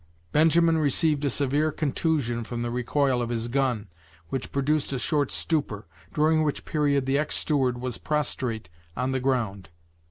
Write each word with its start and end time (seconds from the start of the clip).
Benjamin 0.31 0.79
received 0.79 1.23
a 1.25 1.29
severe 1.29 1.71
contusion 1.71 2.43
from 2.43 2.63
the 2.63 2.71
recoil 2.71 3.21
of 3.21 3.29
his 3.29 3.47
gun, 3.47 3.87
which 4.29 4.51
produced 4.51 4.91
a 4.93 4.97
short 4.97 5.31
stupor, 5.31 5.85
during 6.11 6.41
which 6.41 6.65
period 6.65 7.05
the 7.05 7.19
ex 7.19 7.35
steward 7.37 7.79
was 7.79 7.99
prostrate 7.99 8.67
on 8.97 9.11
the 9.11 9.19
ground. 9.19 9.69